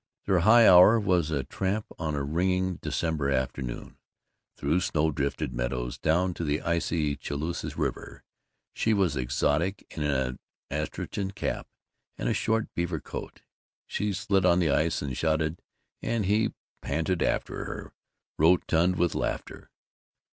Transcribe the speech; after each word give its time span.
Their 0.25 0.39
high 0.39 0.67
hour 0.67 0.99
was 0.99 1.29
a 1.29 1.43
tramp 1.43 1.85
on 1.99 2.15
a 2.15 2.23
ringing 2.23 2.77
December 2.77 3.29
afternoon, 3.29 3.97
through 4.57 4.79
snow 4.81 5.11
drifted 5.11 5.53
meadows 5.53 5.99
down 5.99 6.33
to 6.33 6.43
the 6.43 6.59
icy 6.61 7.15
Chaloosa 7.15 7.69
River. 7.77 8.23
She 8.73 8.95
was 8.95 9.15
exotic 9.15 9.85
in 9.95 10.01
an 10.01 10.39
astrachan 10.71 11.35
cap 11.35 11.67
and 12.17 12.27
a 12.27 12.33
short 12.33 12.73
beaver 12.73 12.99
coat; 12.99 13.43
she 13.85 14.11
slid 14.11 14.43
on 14.43 14.57
the 14.57 14.71
ice 14.71 15.03
and 15.03 15.15
shouted, 15.15 15.61
and 16.01 16.25
he 16.25 16.55
panted 16.81 17.21
after 17.21 17.65
her, 17.65 17.93
rotund 18.39 18.95
with 18.95 19.13
laughter.... 19.13 19.69